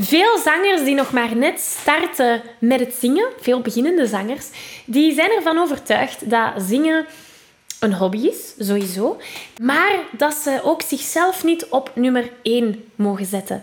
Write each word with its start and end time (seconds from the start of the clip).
Veel 0.00 0.38
zangers 0.44 0.84
die 0.84 0.94
nog 0.94 1.12
maar 1.12 1.36
net 1.36 1.60
starten 1.60 2.42
met 2.58 2.80
het 2.80 2.94
zingen, 2.94 3.28
veel 3.40 3.60
beginnende 3.60 4.06
zangers, 4.06 4.46
die 4.84 5.14
zijn 5.14 5.30
ervan 5.30 5.58
overtuigd 5.58 6.30
dat 6.30 6.52
zingen 6.56 7.06
een 7.80 7.94
hobby 7.94 8.18
is, 8.18 8.54
sowieso, 8.58 9.16
maar 9.62 9.92
dat 10.12 10.34
ze 10.34 10.60
ook 10.62 10.82
zichzelf 10.82 11.44
niet 11.44 11.66
op 11.70 11.90
nummer 11.94 12.30
1 12.42 12.84
mogen 12.94 13.26
zetten. 13.26 13.62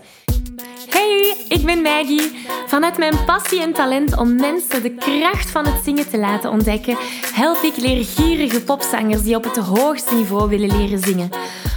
Hey, 0.88 1.36
ik 1.48 1.64
ben 1.64 1.82
Maggie. 1.82 2.46
Vanuit 2.66 2.98
mijn 2.98 3.24
passie 3.24 3.60
en 3.60 3.72
talent 3.72 4.16
om 4.16 4.36
mensen 4.36 4.82
de 4.82 4.94
kracht 4.94 5.50
van 5.50 5.66
het 5.66 5.84
zingen 5.84 6.08
te 6.08 6.18
laten 6.18 6.50
ontdekken, 6.50 6.96
help 7.34 7.62
ik 7.62 7.76
leergierige 7.76 8.62
popzangers 8.62 9.22
die 9.22 9.36
op 9.36 9.44
het 9.44 9.56
hoogste 9.56 10.14
niveau 10.14 10.48
willen 10.48 10.76
leren 10.78 10.98
zingen. 10.98 11.30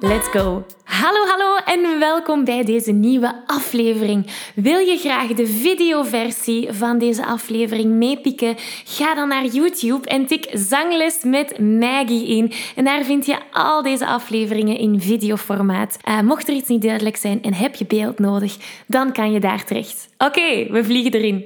Let's 0.00 0.28
go! 0.28 0.64
Hallo, 0.84 1.26
hallo 1.26 1.56
en 1.64 1.98
welkom 1.98 2.44
bij 2.44 2.64
deze 2.64 2.92
nieuwe 2.92 3.42
aflevering. 3.46 4.26
Wil 4.54 4.78
je 4.78 4.96
graag 4.96 5.26
de 5.26 5.46
videoversie 5.46 6.72
van 6.72 6.98
deze 6.98 7.26
aflevering 7.26 7.92
meepikken? 7.92 8.54
Ga 8.84 9.14
dan 9.14 9.28
naar 9.28 9.44
YouTube 9.44 10.08
en 10.08 10.26
tik 10.26 10.46
Zangles 10.52 11.22
met 11.22 11.58
Maggie 11.58 12.26
in. 12.28 12.52
En 12.76 12.84
daar 12.84 13.04
vind 13.04 13.26
je 13.26 13.38
al 13.52 13.82
deze 13.82 14.06
afleveringen 14.06 14.78
in 14.78 15.00
videoformaat. 15.00 15.98
Uh, 16.08 16.20
mocht 16.20 16.48
er 16.48 16.54
iets 16.54 16.68
niet 16.68 16.82
duidelijk 16.82 17.16
zijn 17.16 17.42
en 17.42 17.54
heb 17.54 17.74
je 17.74 17.86
beeld 17.86 18.18
nodig, 18.18 18.56
dan 18.86 19.12
kan 19.12 19.32
je 19.32 19.40
daar 19.40 19.64
terecht. 19.64 20.08
Oké, 20.18 20.66
we 20.70 20.84
vliegen 20.84 21.12
erin. 21.12 21.44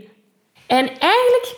En 0.66 0.88
eigenlijk 0.88 1.56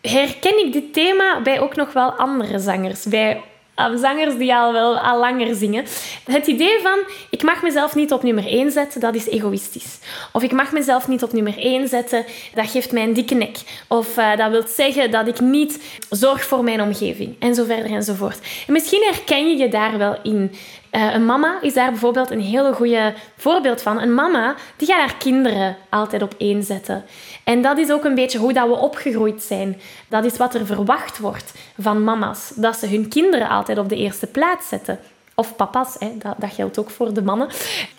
herken 0.00 0.66
ik 0.66 0.72
dit 0.72 0.92
thema 0.92 1.42
bij 1.42 1.60
ook 1.60 1.76
nog 1.76 1.92
wel 1.92 2.12
andere 2.12 2.58
zangers. 2.58 3.04
Bij 3.04 3.42
zangers 3.74 4.36
die 4.36 4.54
al 4.54 4.72
wel 4.72 4.98
al 4.98 5.18
langer 5.18 5.54
zingen. 5.54 5.84
Het 6.24 6.46
idee 6.46 6.78
van, 6.82 6.98
ik 7.30 7.42
mag 7.42 7.62
mezelf 7.62 7.94
niet 7.94 8.12
op 8.12 8.22
nummer 8.22 8.46
1 8.46 8.70
zetten, 8.70 9.00
dat 9.00 9.14
is 9.14 9.28
egoïstisch. 9.28 9.98
Of 10.32 10.42
ik 10.42 10.52
mag 10.52 10.72
mezelf 10.72 11.08
niet 11.08 11.22
op 11.22 11.32
nummer 11.32 11.58
1 11.58 11.88
zetten, 11.88 12.24
dat 12.54 12.70
geeft 12.70 12.92
mij 12.92 13.02
een 13.02 13.12
dikke 13.12 13.34
nek. 13.34 13.56
Of 13.88 14.18
uh, 14.18 14.36
dat 14.36 14.50
wil 14.50 14.62
zeggen 14.66 15.10
dat 15.10 15.26
ik 15.26 15.40
niet 15.40 15.82
zorg 16.10 16.44
voor 16.44 16.64
mijn 16.64 16.82
omgeving. 16.82 17.36
En 17.38 17.54
zo 17.54 17.64
verder 17.64 17.90
enzovoort. 17.90 18.38
En 18.66 18.72
misschien 18.72 19.02
herken 19.02 19.48
je 19.48 19.56
je 19.56 19.68
daar 19.68 19.98
wel 19.98 20.18
in. 20.22 20.52
Uh, 20.94 21.14
een 21.14 21.24
mama 21.24 21.58
is 21.60 21.74
daar 21.74 21.90
bijvoorbeeld 21.90 22.30
een 22.30 22.40
hele 22.40 22.72
goede 22.72 23.14
voorbeeld 23.36 23.82
van. 23.82 24.00
Een 24.00 24.14
mama 24.14 24.54
die 24.76 24.88
gaat 24.88 24.98
haar 24.98 25.16
kinderen 25.16 25.76
altijd 25.90 26.22
op 26.22 26.34
één 26.38 26.62
zetten. 26.62 27.04
En 27.44 27.62
dat 27.62 27.78
is 27.78 27.90
ook 27.90 28.04
een 28.04 28.14
beetje 28.14 28.38
hoe 28.38 28.52
dat 28.52 28.68
we 28.68 28.74
opgegroeid 28.74 29.42
zijn. 29.42 29.80
Dat 30.08 30.24
is 30.24 30.36
wat 30.36 30.54
er 30.54 30.66
verwacht 30.66 31.18
wordt 31.18 31.52
van 31.78 32.04
mama's. 32.04 32.52
Dat 32.56 32.76
ze 32.76 32.86
hun 32.86 33.08
kinderen 33.08 33.48
altijd 33.48 33.78
op 33.78 33.88
de 33.88 33.96
eerste 33.96 34.26
plaats 34.26 34.68
zetten. 34.68 34.98
Of 35.36 35.56
papa's, 35.56 35.96
hè, 35.98 36.12
dat, 36.18 36.34
dat, 36.38 36.52
geldt 36.52 36.78
ook 36.78 36.90
voor 36.90 37.14
de 37.14 37.22
mannen. 37.22 37.48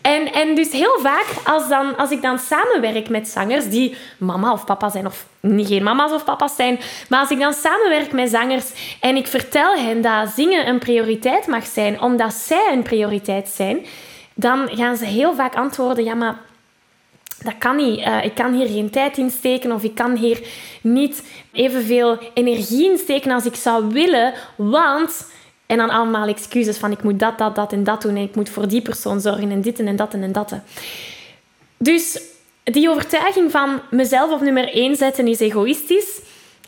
En, 0.02 0.34
en 0.34 0.56
dus 0.56 0.72
heel 0.72 1.00
vaak, 1.00 1.26
als, 1.44 1.68
dan, 1.68 1.98
als 1.98 2.12
ik 2.12 2.22
dan 2.22 2.40
samenwerk 2.40 3.10
met 3.10 3.28
zangers 3.28 3.70
die 3.70 3.96
mama 4.18 4.52
of 4.52 4.66
papa 4.66 4.90
zijn, 4.90 5.06
of 5.06 5.26
niet 5.40 5.68
geen 5.68 5.84
mama's 5.84 6.12
of 6.12 6.24
papa's 6.24 6.56
zijn, 6.56 6.80
maar 7.10 7.20
als 7.20 7.30
ik 7.30 7.40
dan 7.40 7.54
samenwerk 7.54 8.12
met 8.12 8.30
zangers 8.30 8.98
en 9.00 9.16
ik 9.16 9.28
vertel 9.28 9.76
hen 9.76 10.02
dat 10.02 10.30
zingen 10.36 10.68
een 10.68 10.80
prioriteit 10.80 11.48
mag 11.48 11.66
zijn, 11.66 12.02
omdat 12.02 12.34
zij 12.34 12.70
een 12.72 12.84
prioriteit 12.84 13.48
zijn, 13.48 13.86
dan 14.34 14.70
gaan 14.72 14.98
ze 14.98 15.06
heel 15.06 15.36
vaak 15.36 15.56
antwoorden, 15.56 16.04
ja, 16.04 16.14
maar 16.14 16.38
dat 17.44 17.58
kan 17.58 17.76
niet. 17.76 18.00
Uh, 18.00 18.24
ik 18.24 18.36
kan 18.36 18.54
hier 18.54 18.68
geen 18.68 18.90
tijd 18.90 19.18
in 19.18 19.32
steken 19.32 19.72
of 19.72 19.84
ik 19.84 19.96
kan 19.96 20.16
hier 20.16 20.42
niet 20.82 21.24
evenveel 21.52 22.18
energie 22.34 22.92
in 22.92 22.98
steken 22.98 23.32
als 23.32 23.46
ik 23.46 23.56
zou 23.56 23.88
willen, 23.88 24.34
want... 24.56 25.34
En 25.66 25.78
dan 25.78 25.90
allemaal 25.90 26.28
excuses 26.28 26.78
van 26.78 26.92
ik 26.92 27.04
moet 27.04 27.20
dat, 27.20 27.38
dat, 27.38 27.56
dat 27.56 27.74
en 27.74 27.84
dat 27.84 28.02
doen 28.02 28.16
en 28.16 28.24
ik 28.24 28.36
moet 28.36 28.50
voor 28.50 28.68
die 28.68 28.82
persoon 28.82 29.22
zorgen 29.22 29.52
en 29.52 29.62
dit 29.62 29.80
en 29.80 29.96
dat 29.96 30.14
en 30.14 30.32
dat. 30.32 30.54
Dus 31.78 32.22
die 32.64 32.90
overtuiging 32.90 33.52
van 33.52 33.82
mezelf 33.90 34.32
op 34.32 34.42
nummer 34.42 34.74
1 34.74 34.96
zetten 34.96 35.28
is 35.28 35.40
egoïstisch. 35.40 36.22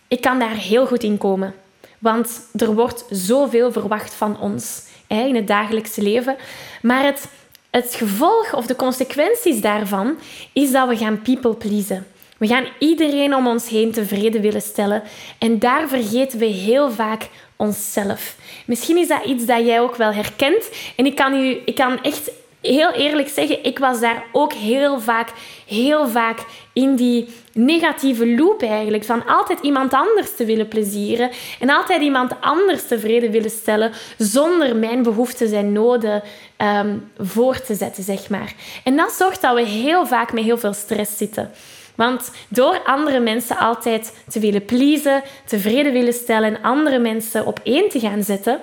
Ik 0.07 0.21
kan 0.21 0.39
daar 0.39 0.55
heel 0.55 0.87
goed 0.87 1.03
in 1.03 1.17
komen. 1.17 1.53
Want 1.99 2.41
er 2.55 2.73
wordt 2.73 3.05
zoveel 3.09 3.71
verwacht 3.71 4.13
van 4.13 4.39
ons 4.39 4.81
in 5.07 5.35
het 5.35 5.47
dagelijkse 5.47 6.01
leven. 6.01 6.35
Maar 6.81 7.03
het 7.03 7.27
het 7.69 7.95
gevolg 7.95 8.53
of 8.53 8.65
de 8.65 8.75
consequenties 8.75 9.61
daarvan 9.61 10.17
is 10.53 10.71
dat 10.71 10.87
we 10.87 10.97
gaan 10.97 11.21
people 11.21 11.53
pleasen. 11.53 12.07
We 12.37 12.47
gaan 12.47 12.65
iedereen 12.79 13.35
om 13.35 13.47
ons 13.47 13.69
heen 13.69 13.91
tevreden 13.91 14.41
willen 14.41 14.61
stellen 14.61 15.03
en 15.37 15.59
daar 15.59 15.87
vergeten 15.87 16.39
we 16.39 16.45
heel 16.45 16.91
vaak 16.91 17.29
onszelf. 17.57 18.35
Misschien 18.65 18.97
is 18.97 19.07
dat 19.07 19.25
iets 19.25 19.45
dat 19.45 19.65
jij 19.65 19.81
ook 19.81 19.95
wel 19.95 20.13
herkent 20.13 20.69
en 20.95 21.05
ik 21.05 21.15
kan, 21.15 21.33
u, 21.33 21.61
ik 21.65 21.75
kan 21.75 22.01
echt 22.01 22.31
heel 22.61 22.91
eerlijk 22.91 23.29
zeggen, 23.29 23.63
ik 23.63 23.79
was 23.79 23.99
daar 23.99 24.23
ook 24.31 24.53
heel 24.53 24.99
vaak, 24.99 25.31
heel 25.67 26.07
vaak 26.07 26.39
in 26.73 26.95
die 26.95 27.29
negatieve 27.53 28.35
loop 28.35 28.61
eigenlijk. 28.61 29.03
Van 29.03 29.25
altijd 29.25 29.59
iemand 29.61 29.93
anders 29.93 30.35
te 30.35 30.45
willen 30.45 30.67
plezieren 30.67 31.29
en 31.59 31.69
altijd 31.69 32.01
iemand 32.01 32.31
anders 32.41 32.87
tevreden 32.87 33.31
willen 33.31 33.49
stellen 33.49 33.91
zonder 34.17 34.75
mijn 34.75 35.03
behoeften 35.03 35.53
en 35.53 35.71
noden 35.71 36.23
um, 36.57 37.11
voor 37.17 37.61
te 37.61 37.75
zetten, 37.75 38.03
zeg 38.03 38.29
maar. 38.29 38.53
En 38.83 38.95
dat 38.95 39.11
zorgt 39.11 39.41
dat 39.41 39.55
we 39.55 39.61
heel 39.61 40.05
vaak 40.05 40.33
met 40.33 40.43
heel 40.43 40.57
veel 40.57 40.73
stress 40.73 41.17
zitten. 41.17 41.51
Want 41.97 42.31
door 42.47 42.81
andere 42.85 43.19
mensen 43.19 43.57
altijd 43.57 44.13
te 44.29 44.39
willen 44.39 44.65
pleasen, 44.65 45.23
tevreden 45.45 45.93
willen 45.93 46.13
stellen 46.13 46.55
en 46.55 46.61
andere 46.61 46.99
mensen 46.99 47.45
op 47.45 47.59
één 47.63 47.89
te 47.89 47.99
gaan 47.99 48.23
zetten, 48.23 48.59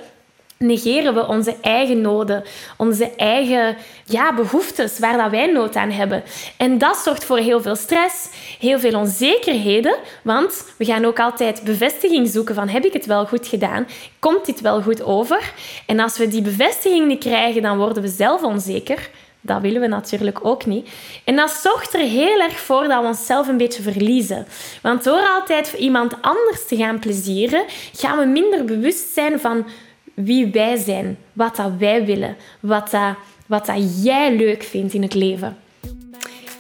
negeren 0.59 1.15
we 1.15 1.27
onze 1.27 1.57
eigen 1.61 2.01
noden, 2.01 2.45
onze 2.77 3.11
eigen 3.17 3.77
ja, 4.05 4.35
behoeftes 4.35 4.99
waar 4.99 5.17
dat 5.17 5.31
wij 5.31 5.47
nood 5.47 5.77
aan 5.77 5.91
hebben. 5.91 6.23
En 6.57 6.79
dat 6.79 6.97
zorgt 6.97 7.25
voor 7.25 7.39
heel 7.39 7.63
veel 7.63 7.77
stress, 7.77 8.29
heel 8.61 8.79
veel 8.79 8.99
onzekerheden, 8.99 9.97
want 10.23 10.65
we 10.77 10.85
gaan 10.85 11.05
ook 11.05 11.21
altijd 11.21 11.63
bevestiging 11.63 12.29
zoeken 12.29 12.55
van 12.55 12.69
heb 12.69 12.85
ik 12.85 12.93
het 12.93 13.07
wel 13.07 13.27
goed 13.27 13.47
gedaan? 13.47 13.87
Komt 14.19 14.47
dit 14.47 14.61
wel 14.61 14.83
goed 14.83 15.03
over? 15.03 15.53
En 15.87 16.01
als 16.01 16.19
we 16.19 16.29
die 16.29 16.43
bevestiging 16.43 17.07
niet 17.07 17.25
krijgen, 17.25 17.63
dan 17.63 17.79
worden 17.79 18.03
we 18.03 18.09
zelf 18.09 18.43
onzeker. 18.43 19.11
Dat 19.47 19.61
willen 19.61 19.81
we 19.81 19.87
natuurlijk 19.87 20.39
ook 20.43 20.67
niet. 20.67 20.89
En 21.25 21.37
dat 21.37 21.51
zorgt 21.51 21.95
er 21.95 22.01
heel 22.01 22.41
erg 22.41 22.59
voor 22.59 22.89
dat 22.89 23.01
we 23.01 23.07
onszelf 23.07 23.49
een 23.49 23.57
beetje 23.57 23.83
verliezen. 23.83 24.47
Want 24.83 25.05
door 25.05 25.29
altijd 25.35 25.73
iemand 25.73 26.15
anders 26.21 26.67
te 26.67 26.77
gaan 26.77 26.99
plezieren, 26.99 27.65
gaan 27.93 28.19
we 28.19 28.25
minder 28.25 28.65
bewust 28.65 29.13
zijn 29.13 29.41
van 29.41 29.67
wie 30.15 30.47
wij 30.47 30.77
zijn, 30.77 31.19
wat 31.33 31.57
dat 31.57 31.71
wij 31.79 32.05
willen, 32.05 32.37
wat 32.61 32.91
dat, 32.91 33.15
wat 33.47 33.67
dat 33.67 34.05
jij 34.05 34.37
leuk 34.37 34.63
vindt 34.63 34.95
in 34.95 35.03
het 35.03 35.15
leven. 35.15 35.57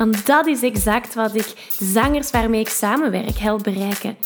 Want 0.00 0.26
dat 0.26 0.46
is 0.46 0.62
exact 0.62 1.14
wat 1.14 1.34
ik 1.34 1.46
de 1.78 1.84
zangers 1.84 2.30
waarmee 2.30 2.60
ik 2.60 2.68
samenwerk 2.68 3.38
help 3.38 3.62
bereiken. 3.62 4.16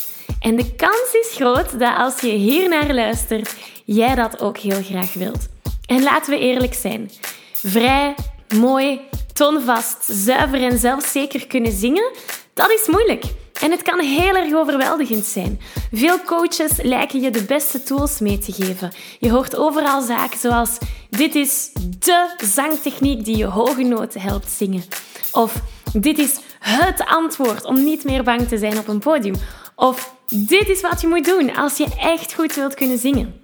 En 0.40 0.56
de 0.56 0.74
kans 0.74 1.08
is 1.12 1.34
groot 1.34 1.78
dat 1.78 1.96
als 1.96 2.20
je 2.20 2.28
hier 2.28 2.68
naar 2.68 2.94
luistert, 2.94 3.54
jij 3.84 4.14
dat 4.14 4.40
ook 4.40 4.58
heel 4.58 4.82
graag 4.82 5.14
wilt. 5.14 5.48
En 5.86 6.02
laten 6.02 6.32
we 6.32 6.38
eerlijk 6.38 6.74
zijn. 6.74 7.10
Vrij, 7.52 8.14
mooi, 8.58 9.00
tonvast, 9.32 10.04
zuiver 10.04 10.62
en 10.62 10.78
zelfzeker 10.78 11.46
kunnen 11.46 11.72
zingen, 11.72 12.12
dat 12.52 12.70
is 12.70 12.86
moeilijk. 12.86 13.24
En 13.60 13.70
het 13.70 13.82
kan 13.82 14.00
heel 14.00 14.34
erg 14.34 14.54
overweldigend 14.54 15.24
zijn. 15.24 15.60
Veel 15.92 16.22
coaches 16.22 16.82
lijken 16.82 17.20
je 17.20 17.30
de 17.30 17.44
beste 17.44 17.82
tools 17.82 18.18
mee 18.18 18.38
te 18.38 18.52
geven. 18.52 18.92
Je 19.18 19.30
hoort 19.30 19.56
overal 19.56 20.02
zaken 20.02 20.38
zoals: 20.38 20.78
dit 21.16 21.34
is 21.34 21.70
de 21.98 22.34
zangtechniek 22.44 23.24
die 23.24 23.36
je 23.36 23.44
hoge 23.44 23.82
noten 23.82 24.20
helpt 24.20 24.50
zingen. 24.50 24.84
Of 25.32 25.62
dit 25.92 26.18
is 26.18 26.38
het 26.58 27.04
antwoord 27.06 27.64
om 27.64 27.84
niet 27.84 28.04
meer 28.04 28.22
bang 28.22 28.48
te 28.48 28.58
zijn 28.58 28.78
op 28.78 28.88
een 28.88 28.98
podium. 28.98 29.34
Of 29.76 30.14
dit 30.28 30.68
is 30.68 30.80
wat 30.80 31.00
je 31.00 31.08
moet 31.08 31.24
doen 31.24 31.54
als 31.54 31.76
je 31.76 31.86
echt 31.98 32.34
goed 32.34 32.54
wilt 32.54 32.74
kunnen 32.74 32.98
zingen. 32.98 33.40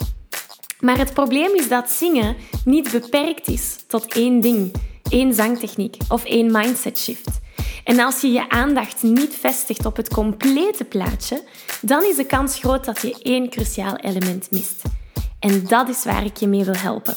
Maar 0.80 0.98
het 0.98 1.14
probleem 1.14 1.54
is 1.54 1.68
dat 1.68 1.90
zingen 1.90 2.36
niet 2.64 2.90
beperkt 2.90 3.48
is 3.48 3.76
tot 3.86 4.14
één 4.14 4.40
ding, 4.40 4.72
één 5.10 5.34
zangtechniek 5.34 5.96
of 6.08 6.24
één 6.24 6.52
mindset 6.52 6.98
shift. 6.98 7.40
En 7.84 8.00
als 8.00 8.20
je 8.20 8.32
je 8.32 8.48
aandacht 8.48 9.02
niet 9.02 9.34
vestigt 9.40 9.86
op 9.86 9.96
het 9.96 10.08
complete 10.08 10.84
plaatje, 10.84 11.42
dan 11.82 12.04
is 12.04 12.16
de 12.16 12.26
kans 12.26 12.58
groot 12.58 12.84
dat 12.84 13.00
je 13.00 13.18
één 13.22 13.48
cruciaal 13.48 13.96
element 13.96 14.50
mist. 14.50 14.82
En 15.40 15.64
dat 15.66 15.88
is 15.88 16.04
waar 16.04 16.24
ik 16.24 16.36
je 16.36 16.46
mee 16.46 16.64
wil 16.64 16.76
helpen. 16.76 17.16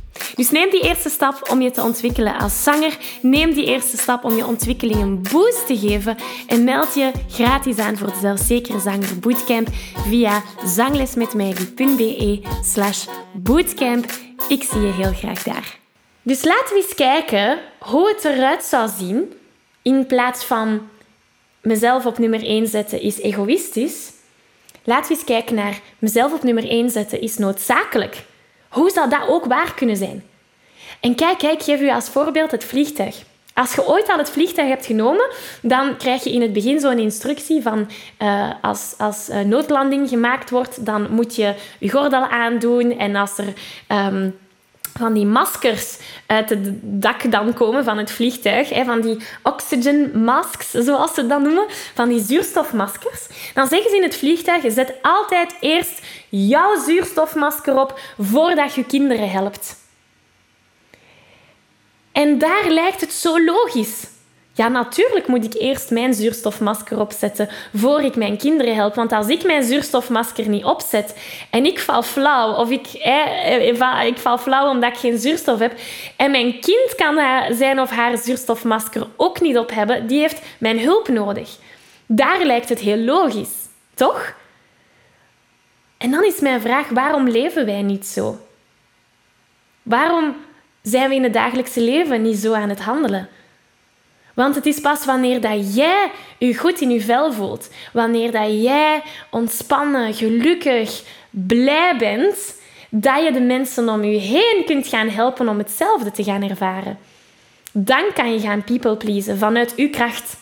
Dus 0.35 0.51
neem 0.51 0.69
die 0.69 0.83
eerste 0.83 1.09
stap 1.09 1.49
om 1.51 1.61
je 1.61 1.71
te 1.71 1.81
ontwikkelen 1.81 2.37
als 2.37 2.63
zanger. 2.63 2.97
Neem 3.21 3.53
die 3.53 3.65
eerste 3.65 3.97
stap 3.97 4.23
om 4.23 4.35
je 4.35 4.45
ontwikkeling 4.45 5.01
een 5.01 5.21
boost 5.31 5.67
te 5.67 5.77
geven. 5.77 6.17
En 6.47 6.63
meld 6.63 6.93
je 6.93 7.11
gratis 7.29 7.77
aan 7.77 7.97
voor 7.97 8.07
de 8.07 8.19
Zelfzekere 8.21 8.79
Zanger 8.79 9.19
Bootcamp 9.19 9.67
via 10.07 10.43
zanglesmetmaggie.be 10.65 12.41
slash 12.63 13.05
bootcamp. 13.33 14.05
Ik 14.47 14.63
zie 14.63 14.81
je 14.81 14.91
heel 14.91 15.13
graag 15.13 15.43
daar. 15.43 15.79
Dus 16.21 16.43
laten 16.43 16.75
we 16.75 16.81
eens 16.81 16.95
kijken 16.95 17.59
hoe 17.79 18.07
het 18.07 18.25
eruit 18.25 18.63
zou 18.63 18.89
zien 18.97 19.33
in 19.81 20.05
plaats 20.05 20.43
van 20.43 20.89
mezelf 21.61 22.05
op 22.05 22.17
nummer 22.17 22.43
1 22.43 22.67
zetten 22.67 23.01
is 23.01 23.19
egoïstisch. 23.19 24.11
Laten 24.83 25.11
we 25.11 25.15
eens 25.15 25.23
kijken 25.23 25.55
naar 25.55 25.79
mezelf 25.99 26.33
op 26.33 26.43
nummer 26.43 26.69
1 26.69 26.89
zetten 26.89 27.21
is 27.21 27.37
noodzakelijk. 27.37 28.23
Hoe 28.71 28.89
zou 28.89 29.09
dat 29.09 29.27
ook 29.27 29.45
waar 29.45 29.73
kunnen 29.73 29.97
zijn? 29.97 30.23
En 30.99 31.15
kijk, 31.15 31.37
kijk, 31.37 31.63
geef 31.63 31.81
u 31.81 31.91
als 31.91 32.09
voorbeeld 32.09 32.51
het 32.51 32.63
vliegtuig. 32.63 33.23
Als 33.53 33.75
je 33.75 33.87
ooit 33.87 34.09
al 34.09 34.17
het 34.17 34.29
vliegtuig 34.29 34.67
hebt 34.67 34.85
genomen, 34.85 35.29
dan 35.61 35.97
krijg 35.97 36.23
je 36.23 36.31
in 36.31 36.41
het 36.41 36.53
begin 36.53 36.79
zo'n 36.79 36.99
instructie 36.99 37.61
van 37.61 37.89
uh, 38.19 38.49
als, 38.61 38.93
als 38.97 39.29
uh, 39.29 39.39
noodlanding 39.39 40.09
gemaakt 40.09 40.49
wordt, 40.49 40.85
dan 40.85 41.07
moet 41.09 41.35
je 41.35 41.55
je 41.79 41.89
gordel 41.89 42.27
aandoen 42.27 42.97
en 42.97 43.15
als 43.15 43.37
er 43.37 43.53
um, 43.87 44.37
van 44.93 45.13
die 45.13 45.25
maskers 45.25 45.97
uit 46.25 46.49
het 46.49 46.69
dak 46.81 47.31
dan 47.31 47.53
komen 47.53 47.83
van 47.83 47.97
het 47.97 48.11
vliegtuig, 48.11 48.69
hè, 48.69 48.83
van 48.83 49.01
die 49.01 49.17
oxygen 49.43 50.23
masks, 50.23 50.71
zoals 50.71 51.13
ze 51.13 51.27
dat 51.27 51.41
noemen, 51.41 51.65
van 51.93 52.09
die 52.09 52.23
zuurstofmaskers, 52.23 53.27
dan 53.53 53.67
zeggen 53.67 53.89
ze 53.89 53.95
in 53.95 54.03
het 54.03 54.15
vliegtuig, 54.15 54.63
zet 54.67 54.93
altijd 55.01 55.55
eerst 55.59 56.01
jouw 56.29 56.83
zuurstofmasker 56.85 57.79
op 57.79 57.99
voordat 58.17 58.73
je 58.73 58.85
kinderen 58.85 59.29
helpt. 59.29 59.79
En 62.11 62.37
daar 62.37 62.69
lijkt 62.69 63.01
het 63.01 63.13
zo 63.13 63.43
logisch. 63.43 64.10
Ja, 64.53 64.67
natuurlijk 64.67 65.27
moet 65.27 65.45
ik 65.45 65.61
eerst 65.61 65.91
mijn 65.91 66.13
zuurstofmasker 66.13 66.99
opzetten 66.99 67.49
voor 67.73 68.01
ik 68.01 68.15
mijn 68.15 68.37
kinderen 68.37 68.75
help. 68.75 68.95
Want 68.95 69.11
als 69.11 69.27
ik 69.27 69.43
mijn 69.43 69.63
zuurstofmasker 69.63 70.49
niet 70.49 70.63
opzet 70.63 71.17
en 71.49 71.65
ik 71.65 71.79
val 71.79 72.03
flauw, 72.03 72.53
of 72.53 72.69
ik, 72.69 72.87
eh, 72.87 74.05
ik 74.05 74.17
val 74.17 74.37
flauw 74.37 74.69
omdat 74.69 74.91
ik 74.91 74.99
geen 74.99 75.17
zuurstof 75.17 75.59
heb, 75.59 75.79
en 76.15 76.31
mijn 76.31 76.59
kind 76.59 76.95
kan 76.95 77.19
zijn 77.55 77.79
of 77.79 77.89
haar 77.89 78.17
zuurstofmasker 78.17 79.07
ook 79.17 79.41
niet 79.41 79.57
op 79.57 79.71
hebben, 79.71 80.07
die 80.07 80.19
heeft 80.19 80.41
mijn 80.57 80.79
hulp 80.79 81.07
nodig. 81.07 81.57
Daar 82.05 82.43
lijkt 82.43 82.69
het 82.69 82.79
heel 82.79 82.97
logisch, 82.97 83.67
toch? 83.93 84.33
En 85.97 86.11
dan 86.11 86.23
is 86.23 86.39
mijn 86.39 86.61
vraag, 86.61 86.89
waarom 86.89 87.27
leven 87.27 87.65
wij 87.65 87.81
niet 87.81 88.07
zo? 88.07 88.39
Waarom 89.83 90.35
zijn 90.81 91.09
we 91.09 91.15
in 91.15 91.23
het 91.23 91.33
dagelijkse 91.33 91.81
leven 91.81 92.21
niet 92.21 92.37
zo 92.37 92.53
aan 92.53 92.69
het 92.69 92.79
handelen? 92.79 93.29
Want 94.41 94.55
het 94.55 94.65
is 94.65 94.79
pas 94.79 95.05
wanneer 95.05 95.41
dat 95.41 95.75
jij 95.75 96.11
je 96.37 96.57
goed 96.57 96.81
in 96.81 96.89
je 96.89 97.01
vel 97.01 97.33
voelt, 97.33 97.69
wanneer 97.93 98.31
dat 98.31 98.61
jij 98.61 99.01
ontspannen, 99.29 100.13
gelukkig, 100.13 101.03
blij 101.29 101.95
bent, 101.97 102.59
dat 102.89 103.23
je 103.23 103.31
de 103.31 103.41
mensen 103.41 103.89
om 103.89 104.03
je 104.03 104.19
heen 104.19 104.63
kunt 104.65 104.87
gaan 104.87 105.09
helpen 105.09 105.49
om 105.49 105.57
hetzelfde 105.57 106.11
te 106.11 106.23
gaan 106.23 106.49
ervaren. 106.49 106.97
Dan 107.71 108.03
kan 108.13 108.33
je 108.33 108.39
gaan 108.39 108.63
people 108.63 108.97
pleasen 108.97 109.37
vanuit 109.37 109.73
uw 109.75 109.89
kracht. 109.89 110.37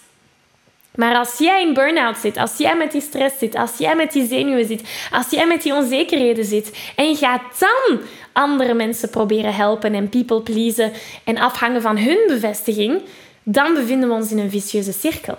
Maar 0.96 1.16
als 1.16 1.38
jij 1.38 1.62
in 1.62 1.74
burn-out 1.74 2.18
zit, 2.18 2.38
als 2.38 2.58
jij 2.58 2.78
met 2.78 2.92
die 2.92 3.02
stress 3.02 3.40
zit, 3.40 3.56
als 3.56 3.78
jij 3.78 3.96
met 3.96 4.12
die 4.12 4.28
zenuwen 4.28 4.66
zit, 4.66 4.84
als 5.12 5.30
jij 5.30 5.48
met 5.48 5.62
die 5.62 5.74
onzekerheden 5.74 6.46
zit 6.46 6.92
en 6.96 7.10
je 7.10 7.16
gaat 7.16 7.42
dan 7.60 8.00
andere 8.34 8.74
mensen 8.74 9.10
proberen 9.10 9.56
helpen 9.56 9.94
en 9.94 10.10
people 10.10 10.42
pleasen 10.42 10.92
en 11.24 11.38
afhangen 11.38 11.82
van 11.82 11.98
hun 11.98 12.24
bevestiging, 12.28 13.02
dan 13.52 13.74
bevinden 13.74 14.10
we 14.10 14.16
ons 14.16 14.32
in 14.32 14.38
een 14.38 14.50
vicieuze 14.50 14.92
cirkel. 14.92 15.38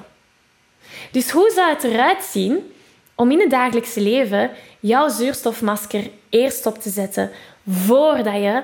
Dus 1.10 1.30
hoe 1.30 1.52
zou 1.54 1.70
het 1.70 1.84
eruit 1.84 2.22
zien 2.22 2.72
om 3.14 3.30
in 3.30 3.40
het 3.40 3.50
dagelijkse 3.50 4.00
leven 4.00 4.50
jouw 4.80 5.08
zuurstofmasker 5.08 6.10
eerst 6.28 6.66
op 6.66 6.78
te 6.78 6.90
zetten 6.90 7.30
voordat 7.68 8.34
je 8.34 8.62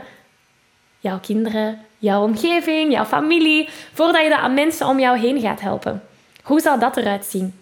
jouw 0.98 1.18
kinderen, 1.20 1.80
jouw 1.98 2.22
omgeving, 2.22 2.92
jouw 2.92 3.04
familie, 3.04 3.68
voordat 3.92 4.22
je 4.22 4.28
dat 4.28 4.38
aan 4.38 4.54
mensen 4.54 4.86
om 4.86 4.98
jou 4.98 5.18
heen 5.18 5.40
gaat 5.40 5.60
helpen? 5.60 6.02
Hoe 6.42 6.60
zou 6.60 6.78
dat 6.78 6.96
eruit 6.96 7.24
zien? 7.24 7.54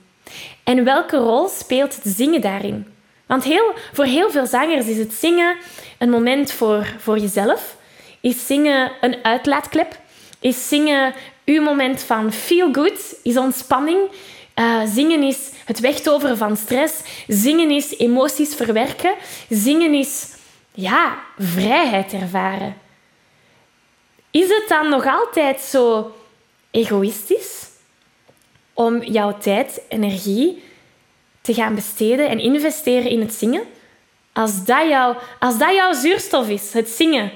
En 0.63 0.85
welke 0.85 1.17
rol 1.17 1.49
speelt 1.49 1.95
het 1.95 2.15
zingen 2.17 2.41
daarin? 2.41 2.87
Want 3.27 3.45
heel, 3.45 3.73
voor 3.93 4.05
heel 4.05 4.31
veel 4.31 4.47
zangers 4.47 4.87
is 4.87 4.99
het 4.99 5.13
zingen 5.13 5.57
een 5.99 6.11
moment 6.11 6.53
voor, 6.53 6.95
voor 6.99 7.19
jezelf. 7.19 7.77
Is 8.21 8.47
zingen 8.47 8.93
een 9.01 9.17
uitlaatklep? 9.23 9.99
Is 10.41 10.69
zingen 10.69 11.15
uw 11.45 11.63
moment 11.63 12.03
van 12.03 12.33
feel 12.33 12.73
good? 12.73 13.17
Is 13.23 13.37
ontspanning? 13.37 14.01
Uh, 14.55 14.83
zingen 14.87 15.23
is 15.23 15.51
het 15.65 15.81
wegtoveren 15.81 16.37
van 16.37 16.57
stress. 16.57 17.03
Zingen 17.27 17.71
is 17.71 17.99
emoties 17.99 18.55
verwerken. 18.55 19.15
Zingen 19.49 19.95
is 19.95 20.33
ja, 20.73 21.19
vrijheid 21.39 22.13
ervaren. 22.13 22.77
Is 24.31 24.49
het 24.49 24.65
dan 24.69 24.89
nog 24.89 25.07
altijd 25.07 25.61
zo 25.61 26.15
egoïstisch 26.71 27.69
om 28.73 29.03
jouw 29.03 29.39
tijd, 29.39 29.81
energie 29.89 30.63
te 31.41 31.55
gaan 31.55 31.75
besteden 31.75 32.29
en 32.29 32.39
investeren 32.39 33.11
in 33.11 33.21
het 33.21 33.35
zingen? 33.35 33.63
Als 34.33 34.65
dat, 34.65 34.89
jou, 34.89 35.17
als 35.39 35.59
dat 35.59 35.75
jouw 35.75 35.93
zuurstof 35.93 36.49
is, 36.49 36.73
het 36.73 36.89
zingen, 36.89 37.33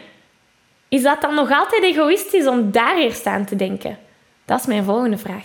is 0.88 1.02
dat 1.02 1.20
dan 1.20 1.34
nog 1.34 1.52
altijd 1.52 1.82
egoïstisch 1.82 2.46
om 2.46 2.70
daar 2.70 2.96
eerst 2.96 3.26
aan 3.26 3.44
te 3.44 3.56
denken? 3.56 3.98
Dat 4.44 4.60
is 4.60 4.66
mijn 4.66 4.84
volgende 4.84 5.18
vraag. 5.18 5.44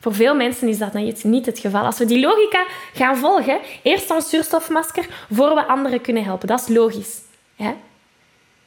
Voor 0.00 0.14
veel 0.14 0.34
mensen 0.34 0.68
is 0.68 0.78
dat 0.78 0.92
niet 1.22 1.46
het 1.46 1.58
geval. 1.58 1.84
Als 1.84 1.98
we 1.98 2.04
die 2.04 2.20
logica 2.20 2.66
gaan 2.94 3.16
volgen, 3.16 3.60
eerst 3.82 4.10
ons 4.10 4.28
zuurstofmasker 4.28 5.06
voor 5.30 5.54
we 5.54 5.66
anderen 5.66 6.00
kunnen 6.00 6.24
helpen. 6.24 6.48
Dat 6.48 6.60
is 6.60 6.68
logisch. 6.68 7.20
Hè? 7.56 7.74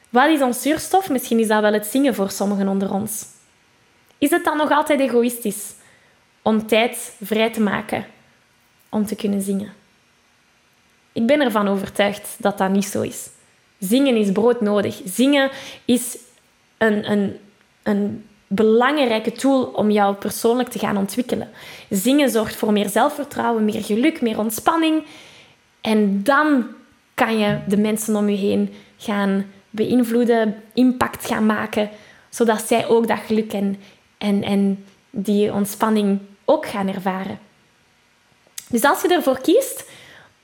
Wat 0.08 0.28
is 0.28 0.40
ons 0.40 0.62
zuurstof? 0.62 1.10
Misschien 1.10 1.38
is 1.38 1.48
dat 1.48 1.60
wel 1.60 1.72
het 1.72 1.86
zingen 1.86 2.14
voor 2.14 2.30
sommigen 2.30 2.68
onder 2.68 2.92
ons. 2.92 3.24
Is 4.18 4.30
het 4.30 4.44
dan 4.44 4.56
nog 4.56 4.70
altijd 4.70 5.00
egoïstisch 5.00 5.74
om 6.42 6.66
tijd 6.66 7.14
vrij 7.22 7.50
te 7.50 7.60
maken 7.60 8.06
om 8.88 9.06
te 9.06 9.16
kunnen 9.16 9.42
zingen? 9.42 9.72
Ik 11.12 11.26
ben 11.26 11.40
ervan 11.40 11.68
overtuigd 11.68 12.36
dat 12.38 12.58
dat 12.58 12.70
niet 12.70 12.84
zo 12.84 13.02
is. 13.02 13.28
Zingen 13.78 14.16
is 14.16 14.32
broodnodig. 14.32 15.00
Zingen 15.04 15.50
is 15.84 16.18
een, 16.78 17.10
een, 17.10 17.36
een 17.82 18.24
belangrijke 18.46 19.32
tool 19.32 19.62
om 19.62 19.90
jou 19.90 20.14
persoonlijk 20.14 20.68
te 20.68 20.78
gaan 20.78 20.96
ontwikkelen. 20.96 21.50
Zingen 21.90 22.30
zorgt 22.30 22.56
voor 22.56 22.72
meer 22.72 22.88
zelfvertrouwen, 22.88 23.64
meer 23.64 23.84
geluk, 23.84 24.20
meer 24.20 24.38
ontspanning. 24.38 25.04
En 25.80 26.22
dan 26.22 26.66
kan 27.14 27.38
je 27.38 27.58
de 27.68 27.76
mensen 27.76 28.16
om 28.16 28.28
je 28.28 28.36
heen 28.36 28.74
gaan 28.96 29.46
beïnvloeden, 29.70 30.62
impact 30.74 31.26
gaan 31.26 31.46
maken, 31.46 31.90
zodat 32.28 32.66
zij 32.66 32.86
ook 32.86 33.08
dat 33.08 33.18
geluk 33.26 33.52
en, 33.52 33.80
en, 34.18 34.42
en 34.42 34.84
die 35.10 35.52
ontspanning 35.52 36.20
ook 36.44 36.66
gaan 36.66 36.88
ervaren. 36.88 37.38
Dus 38.68 38.82
als 38.82 39.02
je 39.02 39.08
ervoor 39.08 39.40
kiest 39.40 39.84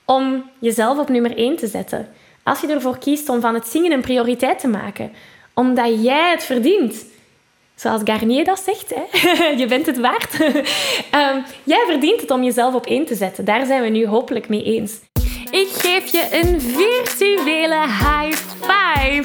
om 0.05 0.49
jezelf 0.59 0.97
op 0.97 1.09
nummer 1.09 1.37
1 1.37 1.57
te 1.57 1.67
zetten, 1.67 2.07
als 2.43 2.61
je 2.61 2.67
ervoor 2.67 2.97
kiest 2.97 3.29
om 3.29 3.41
van 3.41 3.53
het 3.53 3.67
zingen 3.67 3.91
een 3.91 4.01
prioriteit 4.01 4.59
te 4.59 4.67
maken, 4.67 5.11
omdat 5.53 6.03
jij 6.03 6.31
het 6.31 6.43
verdient, 6.43 7.05
zoals 7.75 8.01
Garnier 8.03 8.45
dat 8.45 8.59
zegt, 8.59 8.93
hè? 8.95 9.27
je 9.61 9.65
bent 9.65 9.85
het 9.85 9.99
waard. 9.99 10.39
um, 10.39 11.43
jij 11.73 11.83
verdient 11.87 12.21
het 12.21 12.31
om 12.31 12.43
jezelf 12.43 12.73
op 12.73 12.85
één 12.85 13.05
te 13.05 13.15
zetten. 13.15 13.45
Daar 13.45 13.65
zijn 13.65 13.81
we 13.81 13.89
nu 13.89 14.07
hopelijk 14.07 14.49
mee 14.49 14.63
eens. 14.63 14.99
Ik 15.51 15.67
geef 15.71 16.11
je 16.11 16.27
een 16.31 16.61
virtuele 16.61 17.81
high 17.81 18.37
five. 18.61 19.23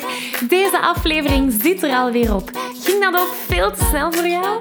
Deze 0.49 0.79
aflevering 0.81 1.53
zit 1.63 1.83
er 1.83 1.91
alweer 1.91 2.35
op. 2.35 2.51
Ging 2.83 3.05
dat 3.05 3.21
ook 3.21 3.33
veel 3.47 3.71
te 3.71 3.85
snel 3.85 4.13
voor 4.13 4.29
jou? 4.29 4.61